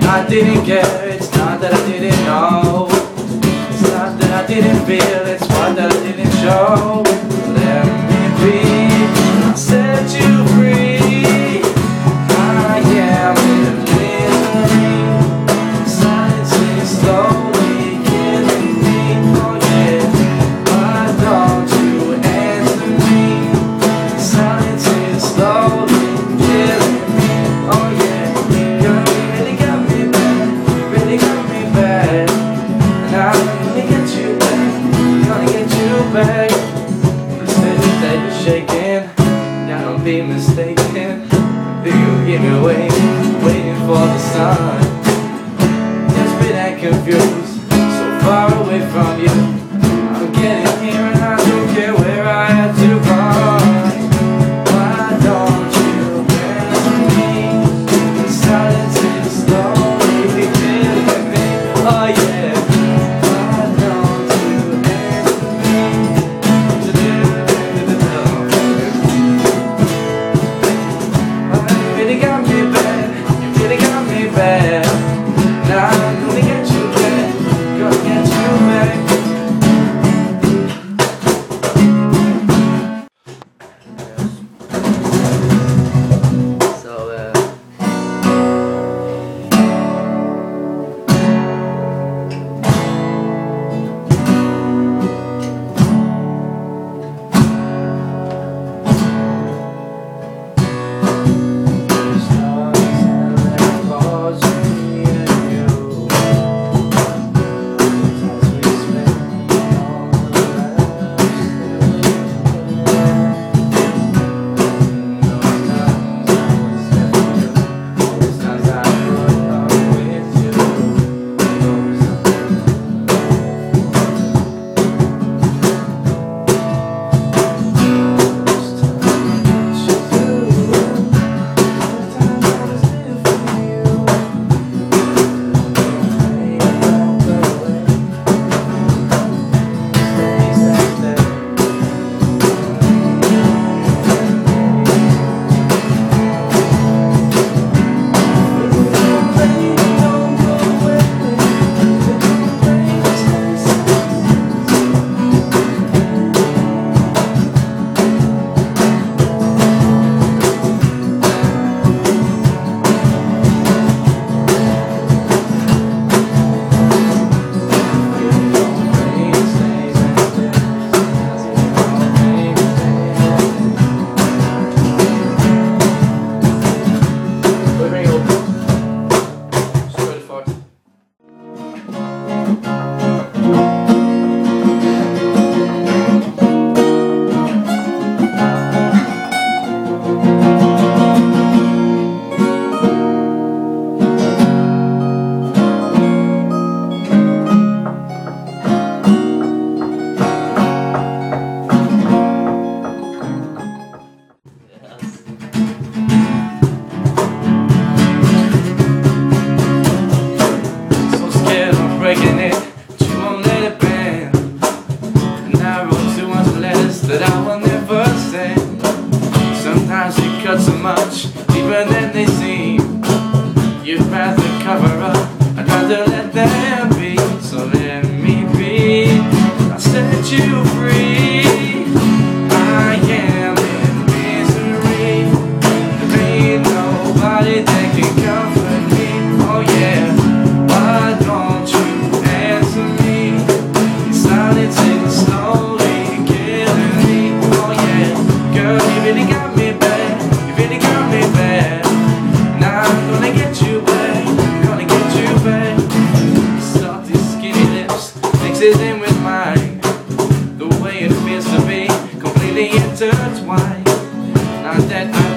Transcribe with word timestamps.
that 0.00 0.26
I 0.26 0.28
didn't 0.28 0.64
get, 0.64 0.84
it's 1.08 1.32
not 1.34 1.60
that 1.60 1.74
I 1.74 1.86
didn't 1.86 2.24
know. 2.24 2.86
It's 3.70 3.82
not 3.82 4.18
that 4.20 4.44
I 4.44 4.46
didn't 4.46 4.84
feel, 4.86 5.26
it's 5.26 5.42
what 5.48 5.76
that 5.76 5.92
I 5.92 6.02
didn't 6.02 6.32
show. 6.32 7.07
away, 42.46 42.88
waiting 43.42 43.76
for 43.86 43.98
the 43.98 44.18
sun. 44.18 44.67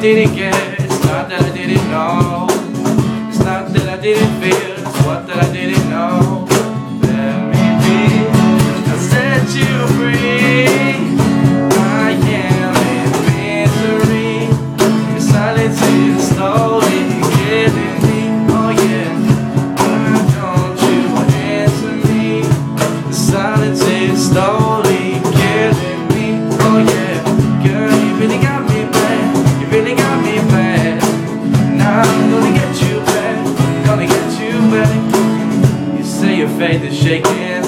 didn't 0.01 0.35
get 0.35 0.70
faith 36.61 36.83
is 36.83 36.95
shaking 36.95 37.63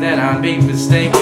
that 0.00 0.18
I'd 0.18 0.40
be 0.40 0.56
mistaken. 0.56 1.19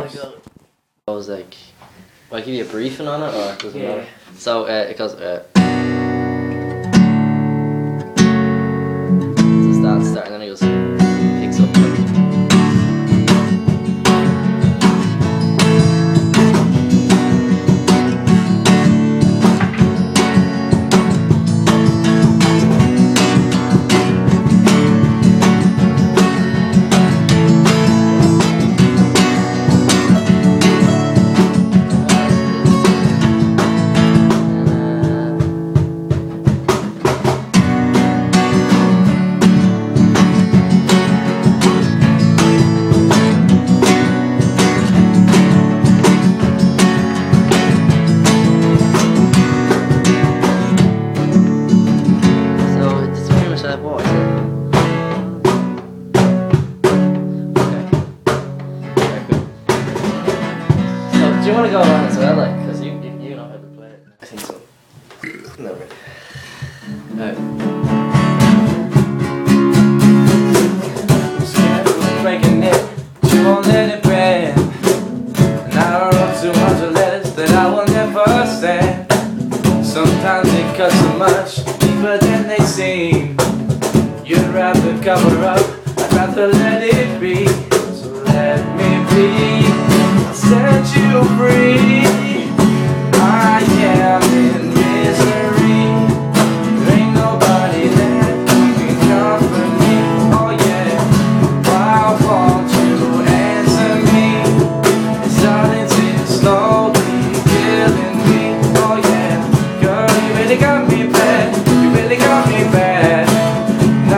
probably 0.00 0.18
be 0.18 0.24
like. 0.24 0.42
I 1.08 1.12
was 1.12 1.28
like, 1.28 1.56
will 2.30 2.38
I 2.38 2.40
give 2.40 2.54
you 2.54 2.64
a 2.64 2.68
briefing 2.68 3.06
on 3.08 3.22
it, 3.22 3.34
or 3.34 3.52
it 3.52 3.58
doesn't 3.60 3.80
yeah. 3.80 3.88
matter. 3.88 4.06
So 4.36 4.64
uh, 4.64 4.86
it 4.88 4.98
goes. 4.98 5.14
Uh, 5.14 5.44
so 5.54 5.60
it 9.70 9.74
starts 9.80 10.08
and 10.08 10.34
then 10.34 10.42
it 10.42 10.46
goes. 10.46 10.75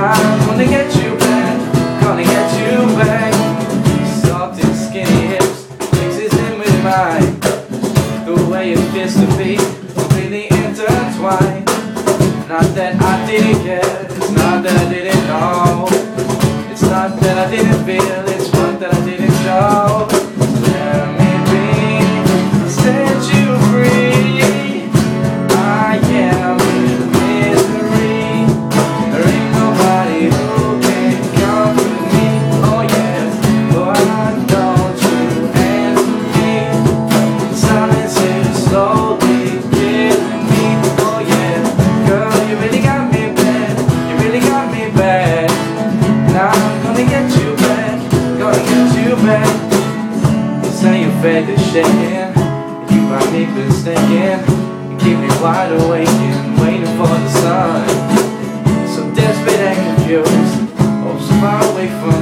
I'm 0.00 0.46
gonna 0.46 0.64
get 0.64 0.94
you 0.96 1.16
back. 1.18 2.02
Gonna 2.02 2.24
get 2.24 2.48
you 2.60 2.86
back. 2.96 3.34
Skinny 4.88 5.26
hips 5.26 5.68
mixes 5.92 6.32
in 6.34 6.58
with 6.58 6.84
mine. 6.84 7.40
The 8.24 8.48
way 8.50 8.72
it 8.72 8.78
feels 8.92 9.14
to 9.14 9.26
be 9.36 9.56
completely 9.94 10.46
intertwined. 10.46 11.66
Not 12.48 12.66
that 12.74 12.94
I 13.00 13.26
didn't 13.26 13.62
care. 13.64 14.06
It's 14.06 14.30
not 14.30 14.62
that 14.62 14.86
I 14.86 14.92
didn't 14.92 15.26
know. 15.26 15.86
It's 16.70 16.82
not 16.82 17.20
that 17.20 17.46
I 17.46 17.50
didn't 17.50 17.84
feel. 17.84 18.27
e 61.84 61.88
fã. 61.88 62.17